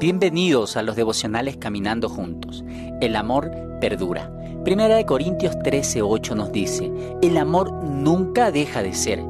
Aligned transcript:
Bienvenidos 0.00 0.76
a 0.76 0.82
los 0.82 0.96
devocionales 0.96 1.56
Caminando 1.56 2.08
Juntos. 2.08 2.64
El 3.00 3.16
amor 3.16 3.50
perdura. 3.80 4.32
Primera 4.64 4.96
de 4.96 5.04
Corintios 5.06 5.56
13:8 5.56 6.34
nos 6.34 6.52
dice, 6.52 6.90
el 7.22 7.36
amor 7.36 7.72
nunca 7.84 8.50
deja 8.50 8.82
de 8.82 8.94
ser. 8.94 9.22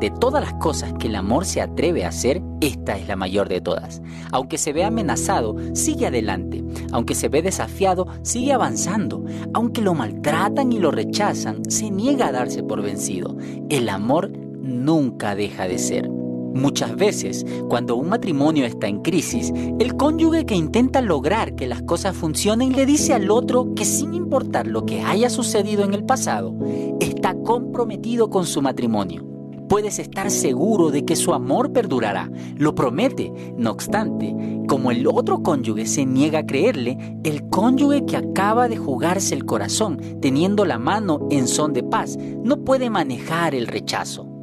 De 0.00 0.10
todas 0.10 0.42
las 0.42 0.54
cosas 0.54 0.92
que 0.94 1.06
el 1.06 1.14
amor 1.14 1.44
se 1.44 1.60
atreve 1.60 2.04
a 2.04 2.08
hacer, 2.08 2.42
esta 2.60 2.96
es 2.96 3.08
la 3.08 3.16
mayor 3.16 3.48
de 3.48 3.60
todas. 3.60 4.02
Aunque 4.30 4.58
se 4.58 4.72
ve 4.72 4.84
amenazado, 4.84 5.56
sigue 5.74 6.06
adelante. 6.06 6.64
Aunque 6.92 7.14
se 7.14 7.28
ve 7.28 7.42
desafiado, 7.42 8.06
sigue 8.22 8.52
avanzando. 8.52 9.24
Aunque 9.54 9.80
lo 9.80 9.94
maltratan 9.94 10.72
y 10.72 10.78
lo 10.78 10.90
rechazan, 10.90 11.70
se 11.70 11.90
niega 11.90 12.28
a 12.28 12.32
darse 12.32 12.62
por 12.62 12.82
vencido. 12.82 13.36
El 13.68 13.88
amor 13.88 14.45
nunca 14.66 15.34
deja 15.34 15.66
de 15.68 15.78
ser. 15.78 16.10
Muchas 16.56 16.96
veces, 16.96 17.44
cuando 17.68 17.96
un 17.96 18.08
matrimonio 18.08 18.64
está 18.64 18.88
en 18.88 19.02
crisis, 19.02 19.52
el 19.78 19.94
cónyuge 19.96 20.46
que 20.46 20.54
intenta 20.54 21.02
lograr 21.02 21.54
que 21.54 21.66
las 21.66 21.82
cosas 21.82 22.16
funcionen 22.16 22.72
le 22.72 22.86
dice 22.86 23.12
al 23.12 23.30
otro 23.30 23.74
que 23.74 23.84
sin 23.84 24.14
importar 24.14 24.66
lo 24.66 24.86
que 24.86 25.02
haya 25.02 25.28
sucedido 25.28 25.84
en 25.84 25.92
el 25.92 26.04
pasado, 26.04 26.54
está 26.98 27.34
comprometido 27.34 28.30
con 28.30 28.46
su 28.46 28.62
matrimonio. 28.62 29.22
Puedes 29.68 29.98
estar 29.98 30.30
seguro 30.30 30.90
de 30.90 31.04
que 31.04 31.16
su 31.16 31.34
amor 31.34 31.72
perdurará, 31.72 32.30
lo 32.56 32.74
promete. 32.74 33.32
No 33.58 33.72
obstante, 33.72 34.34
como 34.68 34.90
el 34.90 35.06
otro 35.06 35.42
cónyuge 35.42 35.86
se 35.86 36.06
niega 36.06 36.38
a 36.40 36.46
creerle, 36.46 37.18
el 37.24 37.48
cónyuge 37.48 38.06
que 38.06 38.16
acaba 38.16 38.68
de 38.68 38.76
jugarse 38.76 39.34
el 39.34 39.44
corazón 39.44 40.00
teniendo 40.22 40.64
la 40.64 40.78
mano 40.78 41.26
en 41.30 41.48
son 41.48 41.72
de 41.74 41.82
paz 41.82 42.16
no 42.16 42.64
puede 42.64 42.88
manejar 42.88 43.54
el 43.54 43.66
rechazo. 43.66 44.35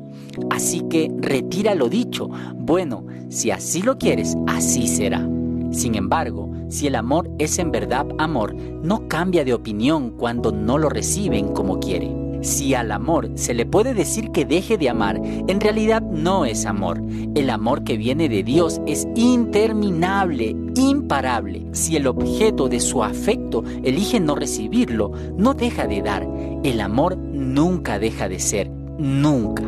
Así 0.49 0.81
que 0.89 1.11
retira 1.17 1.75
lo 1.75 1.89
dicho. 1.89 2.29
Bueno, 2.55 3.05
si 3.29 3.51
así 3.51 3.81
lo 3.81 3.97
quieres, 3.97 4.35
así 4.47 4.87
será. 4.87 5.27
Sin 5.71 5.95
embargo, 5.95 6.51
si 6.69 6.87
el 6.87 6.95
amor 6.95 7.29
es 7.39 7.57
en 7.59 7.71
verdad 7.71 8.05
amor, 8.19 8.55
no 8.55 9.07
cambia 9.07 9.43
de 9.43 9.53
opinión 9.53 10.11
cuando 10.11 10.51
no 10.51 10.77
lo 10.77 10.89
reciben 10.89 11.53
como 11.53 11.79
quiere. 11.79 12.23
Si 12.43 12.75
al 12.75 12.91
amor 12.91 13.31
se 13.35 13.53
le 13.53 13.65
puede 13.65 13.93
decir 13.93 14.31
que 14.31 14.45
deje 14.45 14.77
de 14.77 14.89
amar, 14.89 15.19
en 15.23 15.61
realidad 15.61 16.01
no 16.01 16.45
es 16.45 16.65
amor. 16.65 17.01
El 17.35 17.49
amor 17.49 17.85
que 17.85 17.95
viene 17.95 18.27
de 18.27 18.43
Dios 18.43 18.81
es 18.85 19.07
interminable, 19.15 20.53
imparable. 20.75 21.65
Si 21.71 21.95
el 21.95 22.05
objeto 22.05 22.67
de 22.67 22.81
su 22.81 23.01
afecto 23.01 23.63
elige 23.83 24.19
no 24.19 24.35
recibirlo, 24.35 25.11
no 25.37 25.53
deja 25.53 25.87
de 25.87 26.01
dar. 26.01 26.27
El 26.63 26.81
amor 26.81 27.17
nunca 27.17 27.97
deja 27.97 28.27
de 28.27 28.39
ser, 28.39 28.69
nunca. 28.99 29.63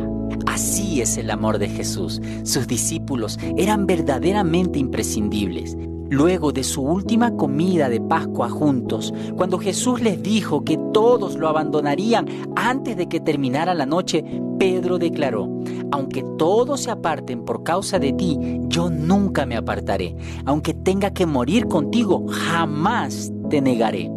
Así 0.46 1.00
es 1.00 1.16
el 1.16 1.30
amor 1.30 1.58
de 1.58 1.68
Jesús. 1.68 2.20
Sus 2.44 2.66
discípulos 2.66 3.38
eran 3.56 3.86
verdaderamente 3.86 4.78
imprescindibles. 4.78 5.76
Luego 6.08 6.52
de 6.52 6.62
su 6.62 6.82
última 6.82 7.36
comida 7.36 7.88
de 7.88 8.00
Pascua 8.00 8.48
juntos, 8.48 9.12
cuando 9.36 9.58
Jesús 9.58 10.00
les 10.00 10.22
dijo 10.22 10.64
que 10.64 10.78
todos 10.92 11.36
lo 11.36 11.48
abandonarían 11.48 12.26
antes 12.54 12.96
de 12.96 13.08
que 13.08 13.18
terminara 13.18 13.74
la 13.74 13.86
noche, 13.86 14.24
Pedro 14.58 14.98
declaró, 14.98 15.48
aunque 15.90 16.24
todos 16.38 16.82
se 16.82 16.90
aparten 16.90 17.44
por 17.44 17.64
causa 17.64 17.98
de 17.98 18.12
ti, 18.12 18.38
yo 18.68 18.88
nunca 18.88 19.46
me 19.46 19.56
apartaré. 19.56 20.16
Aunque 20.44 20.74
tenga 20.74 21.12
que 21.12 21.26
morir 21.26 21.66
contigo, 21.66 22.24
jamás 22.28 23.32
te 23.50 23.60
negaré. 23.60 24.10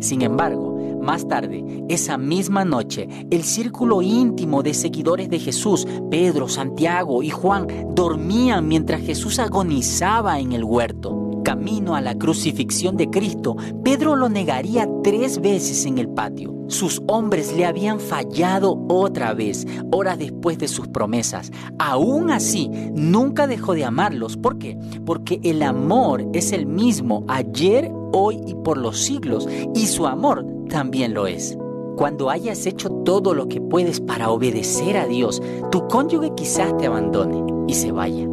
Sin 0.00 0.22
embargo, 0.22 0.71
más 1.00 1.26
tarde, 1.26 1.84
esa 1.88 2.16
misma 2.16 2.64
noche, 2.64 3.08
el 3.30 3.42
círculo 3.42 4.02
íntimo 4.02 4.62
de 4.62 4.74
seguidores 4.74 5.28
de 5.28 5.38
Jesús, 5.38 5.86
Pedro, 6.10 6.48
Santiago 6.48 7.22
y 7.22 7.30
Juan, 7.30 7.66
dormían 7.94 8.68
mientras 8.68 9.02
Jesús 9.02 9.38
agonizaba 9.38 10.38
en 10.38 10.52
el 10.52 10.64
huerto. 10.64 11.18
Camino 11.44 11.96
a 11.96 12.00
la 12.00 12.16
crucifixión 12.16 12.96
de 12.96 13.10
Cristo, 13.10 13.56
Pedro 13.82 14.14
lo 14.14 14.28
negaría 14.28 14.88
tres 15.02 15.40
veces 15.40 15.86
en 15.86 15.98
el 15.98 16.08
patio. 16.08 16.54
Sus 16.68 17.02
hombres 17.08 17.52
le 17.54 17.66
habían 17.66 17.98
fallado 17.98 18.86
otra 18.88 19.34
vez, 19.34 19.66
horas 19.90 20.18
después 20.18 20.58
de 20.58 20.68
sus 20.68 20.88
promesas. 20.88 21.50
Aún 21.78 22.30
así, 22.30 22.70
nunca 22.94 23.46
dejó 23.46 23.74
de 23.74 23.84
amarlos. 23.84 24.36
¿Por 24.36 24.58
qué? 24.58 24.78
Porque 25.04 25.40
el 25.42 25.62
amor 25.62 26.24
es 26.32 26.52
el 26.52 26.66
mismo 26.66 27.24
ayer, 27.28 27.92
hoy 28.12 28.40
y 28.46 28.54
por 28.54 28.78
los 28.78 29.00
siglos, 29.00 29.48
y 29.74 29.88
su 29.88 30.06
amor 30.06 30.46
también 30.72 31.12
lo 31.12 31.26
es. 31.26 31.56
Cuando 31.96 32.30
hayas 32.30 32.64
hecho 32.64 32.88
todo 33.04 33.34
lo 33.34 33.46
que 33.46 33.60
puedes 33.60 34.00
para 34.00 34.30
obedecer 34.30 34.96
a 34.96 35.06
Dios, 35.06 35.42
tu 35.70 35.86
cónyuge 35.86 36.32
quizás 36.34 36.74
te 36.78 36.86
abandone 36.86 37.44
y 37.68 37.74
se 37.74 37.92
vaya. 37.92 38.26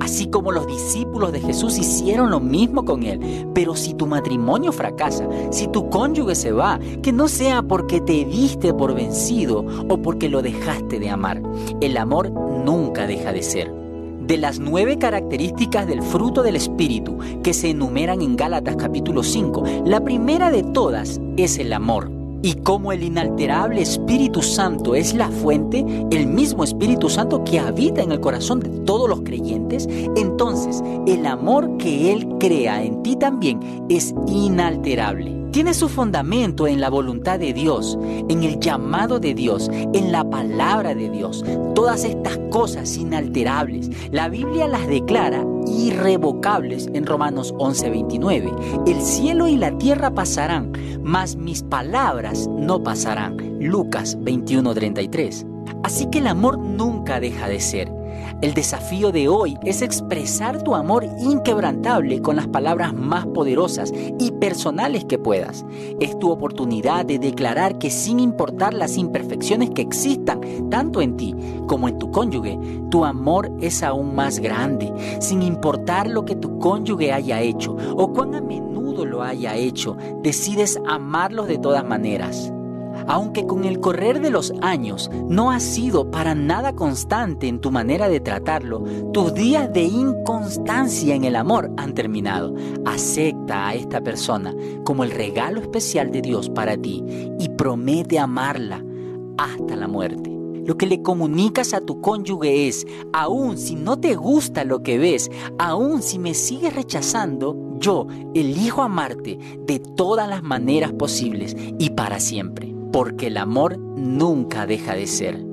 Así 0.00 0.26
como 0.26 0.52
los 0.52 0.66
discípulos 0.66 1.32
de 1.32 1.40
Jesús 1.40 1.78
hicieron 1.78 2.30
lo 2.30 2.38
mismo 2.38 2.84
con 2.84 3.02
él. 3.02 3.48
Pero 3.54 3.74
si 3.74 3.94
tu 3.94 4.06
matrimonio 4.06 4.72
fracasa, 4.72 5.26
si 5.50 5.68
tu 5.68 5.88
cónyuge 5.88 6.34
se 6.34 6.52
va, 6.52 6.78
que 7.02 7.12
no 7.12 7.28
sea 7.28 7.62
porque 7.62 8.02
te 8.02 8.26
diste 8.26 8.74
por 8.74 8.94
vencido 8.94 9.64
o 9.88 9.96
porque 9.96 10.28
lo 10.28 10.42
dejaste 10.42 10.98
de 10.98 11.08
amar. 11.08 11.42
El 11.80 11.96
amor 11.96 12.30
nunca 12.30 13.06
deja 13.06 13.32
de 13.32 13.42
ser 13.42 13.85
de 14.26 14.36
las 14.36 14.58
nueve 14.58 14.98
características 14.98 15.86
del 15.86 16.02
fruto 16.02 16.42
del 16.42 16.56
Espíritu 16.56 17.18
que 17.42 17.54
se 17.54 17.70
enumeran 17.70 18.22
en 18.22 18.36
Gálatas 18.36 18.76
capítulo 18.76 19.22
5, 19.22 19.64
la 19.84 20.02
primera 20.02 20.50
de 20.50 20.62
todas 20.62 21.20
es 21.36 21.58
el 21.58 21.72
amor. 21.72 22.10
Y 22.42 22.54
como 22.54 22.92
el 22.92 23.02
inalterable 23.02 23.82
Espíritu 23.82 24.42
Santo 24.42 24.94
es 24.94 25.14
la 25.14 25.30
fuente, 25.30 25.84
el 26.10 26.26
mismo 26.26 26.64
Espíritu 26.64 27.08
Santo 27.08 27.42
que 27.44 27.58
habita 27.58 28.02
en 28.02 28.12
el 28.12 28.20
corazón 28.20 28.60
de 28.60 28.68
todos 28.84 29.08
los 29.08 29.22
creyentes, 29.22 29.88
entonces 30.16 30.82
el 31.06 31.26
amor 31.26 31.76
que 31.78 32.12
Él 32.12 32.26
crea 32.38 32.82
en 32.82 33.02
ti 33.02 33.16
también 33.16 33.60
es 33.88 34.14
inalterable 34.28 35.45
tiene 35.50 35.74
su 35.74 35.88
fundamento 35.88 36.66
en 36.66 36.80
la 36.80 36.90
voluntad 36.90 37.38
de 37.38 37.52
Dios, 37.52 37.98
en 38.28 38.42
el 38.42 38.60
llamado 38.60 39.18
de 39.18 39.34
Dios, 39.34 39.70
en 39.72 40.12
la 40.12 40.28
palabra 40.28 40.94
de 40.94 41.10
Dios. 41.10 41.44
Todas 41.74 42.04
estas 42.04 42.38
cosas 42.50 42.96
inalterables, 42.96 43.90
la 44.10 44.28
Biblia 44.28 44.66
las 44.66 44.86
declara 44.86 45.44
irrevocables 45.66 46.88
en 46.92 47.06
Romanos 47.06 47.54
11:29. 47.58 48.52
El 48.86 49.00
cielo 49.02 49.48
y 49.48 49.56
la 49.56 49.76
tierra 49.78 50.14
pasarán, 50.14 50.72
mas 51.02 51.36
mis 51.36 51.62
palabras 51.62 52.48
no 52.48 52.82
pasarán. 52.82 53.36
Lucas 53.60 54.16
21:33. 54.20 55.46
Así 55.82 56.06
que 56.06 56.18
el 56.18 56.26
amor 56.26 56.58
nunca 56.58 57.20
deja 57.20 57.48
de 57.48 57.60
ser. 57.60 57.95
El 58.42 58.52
desafío 58.52 59.12
de 59.12 59.28
hoy 59.28 59.58
es 59.64 59.80
expresar 59.80 60.62
tu 60.62 60.74
amor 60.74 61.06
inquebrantable 61.18 62.20
con 62.20 62.36
las 62.36 62.46
palabras 62.46 62.92
más 62.94 63.26
poderosas 63.26 63.92
y 64.18 64.30
personales 64.32 65.06
que 65.06 65.18
puedas. 65.18 65.64
Es 66.00 66.18
tu 66.18 66.30
oportunidad 66.30 67.06
de 67.06 67.18
declarar 67.18 67.78
que 67.78 67.90
sin 67.90 68.20
importar 68.20 68.74
las 68.74 68.98
imperfecciones 68.98 69.70
que 69.70 69.82
existan, 69.82 70.40
tanto 70.68 71.00
en 71.00 71.16
ti 71.16 71.34
como 71.66 71.88
en 71.88 71.98
tu 71.98 72.10
cónyuge, 72.10 72.58
tu 72.90 73.04
amor 73.04 73.50
es 73.60 73.82
aún 73.82 74.14
más 74.14 74.38
grande, 74.38 74.92
sin 75.18 75.42
importar 75.42 76.06
lo 76.06 76.24
que 76.24 76.36
tu 76.36 76.58
cónyuge 76.58 77.12
haya 77.12 77.40
hecho 77.40 77.76
o 77.96 78.12
cuán 78.12 78.34
a 78.34 78.40
menudo 78.40 79.06
lo 79.06 79.22
haya 79.22 79.56
hecho, 79.56 79.96
decides 80.22 80.78
amarlos 80.86 81.48
de 81.48 81.58
todas 81.58 81.84
maneras 81.84 82.52
aunque 83.06 83.46
con 83.46 83.64
el 83.64 83.80
correr 83.80 84.20
de 84.20 84.30
los 84.30 84.52
años 84.62 85.10
no 85.28 85.50
has 85.50 85.62
sido 85.62 86.10
para 86.10 86.34
nada 86.34 86.74
constante 86.74 87.48
en 87.48 87.60
tu 87.60 87.70
manera 87.70 88.08
de 88.08 88.20
tratarlo, 88.20 88.84
tus 89.12 89.34
días 89.34 89.72
de 89.72 89.82
inconstancia 89.82 91.14
en 91.14 91.24
el 91.24 91.36
amor 91.36 91.70
han 91.76 91.94
terminado. 91.94 92.54
Acepta 92.84 93.68
a 93.68 93.74
esta 93.74 94.00
persona 94.00 94.54
como 94.84 95.04
el 95.04 95.10
regalo 95.10 95.60
especial 95.60 96.10
de 96.10 96.22
Dios 96.22 96.50
para 96.50 96.76
ti 96.76 97.04
y 97.38 97.48
promete 97.50 98.18
amarla 98.18 98.84
hasta 99.38 99.76
la 99.76 99.88
muerte. 99.88 100.32
Lo 100.64 100.76
que 100.76 100.86
le 100.86 101.00
comunicas 101.00 101.74
a 101.74 101.80
tu 101.80 102.00
cónyuge 102.00 102.66
es, 102.66 102.86
aun 103.12 103.56
si 103.56 103.76
no 103.76 104.00
te 104.00 104.16
gusta 104.16 104.64
lo 104.64 104.82
que 104.82 104.98
ves, 104.98 105.30
aun 105.58 106.02
si 106.02 106.18
me 106.18 106.34
sigues 106.34 106.74
rechazando, 106.74 107.56
yo 107.78 108.08
elijo 108.34 108.82
amarte 108.82 109.38
de 109.60 109.78
todas 109.78 110.28
las 110.28 110.42
maneras 110.42 110.92
posibles 110.92 111.54
y 111.78 111.90
para 111.90 112.18
siempre 112.18 112.75
porque 112.96 113.26
el 113.26 113.36
amor 113.36 113.76
nunca 113.78 114.64
deja 114.64 114.94
de 114.94 115.06
ser. 115.06 115.44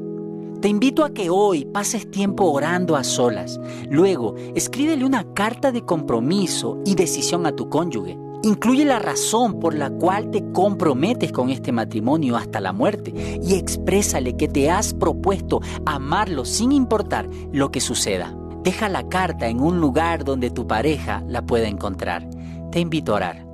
Te 0.61 0.69
invito 0.69 1.03
a 1.03 1.13
que 1.13 1.29
hoy 1.29 1.65
pases 1.65 2.09
tiempo 2.09 2.45
orando 2.45 2.95
a 2.95 3.03
solas. 3.03 3.59
Luego, 3.89 4.35
escríbele 4.55 5.03
una 5.03 5.25
carta 5.33 5.73
de 5.73 5.83
compromiso 5.83 6.79
y 6.85 6.95
decisión 6.95 7.45
a 7.45 7.53
tu 7.53 7.67
cónyuge. 7.67 8.17
Incluye 8.43 8.85
la 8.85 8.99
razón 8.99 9.59
por 9.59 9.75
la 9.75 9.89
cual 9.89 10.31
te 10.31 10.53
comprometes 10.53 11.33
con 11.33 11.49
este 11.49 11.73
matrimonio 11.73 12.37
hasta 12.37 12.61
la 12.61 12.71
muerte 12.71 13.13
y 13.43 13.55
exprésale 13.55 14.37
que 14.37 14.47
te 14.47 14.71
has 14.71 14.93
propuesto 14.93 15.59
amarlo 15.85 16.45
sin 16.45 16.71
importar 16.71 17.27
lo 17.51 17.71
que 17.71 17.81
suceda. 17.81 18.33
Deja 18.63 18.87
la 18.87 19.09
carta 19.09 19.49
en 19.49 19.59
un 19.59 19.81
lugar 19.81 20.23
donde 20.23 20.49
tu 20.49 20.65
pareja 20.65 21.21
la 21.27 21.41
pueda 21.41 21.67
encontrar. 21.67 22.25
Te 22.71 22.79
invito 22.79 23.11
a 23.11 23.15
orar. 23.15 23.45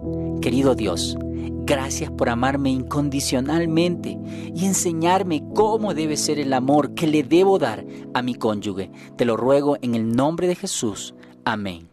Querido 0.42 0.76
Dios, 0.76 1.18
Gracias 1.70 2.10
por 2.10 2.30
amarme 2.30 2.72
incondicionalmente 2.72 4.18
y 4.56 4.66
enseñarme 4.66 5.44
cómo 5.54 5.94
debe 5.94 6.18
ser 6.18 6.40
el 6.40 6.52
amor 6.54 6.96
que 6.96 7.06
le 7.06 7.22
debo 7.22 7.60
dar 7.60 7.86
a 8.16 8.24
mi 8.24 8.34
cónyuge. 8.34 8.90
Te 9.16 9.24
lo 9.24 9.38
ruego 9.38 9.78
en 9.84 9.94
el 9.94 10.16
nombre 10.16 10.48
de 10.48 10.56
Jesús. 10.56 11.14
Amén. 11.46 11.89